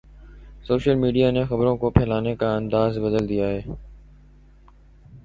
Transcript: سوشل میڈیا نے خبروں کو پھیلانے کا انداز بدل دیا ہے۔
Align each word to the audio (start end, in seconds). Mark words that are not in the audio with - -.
سوشل 0.63 0.95
میڈیا 0.95 1.29
نے 1.31 1.43
خبروں 1.45 1.75
کو 1.77 1.89
پھیلانے 1.89 2.35
کا 2.35 2.55
انداز 2.55 2.97
بدل 2.97 3.29
دیا 3.29 3.47
ہے۔ 3.47 3.61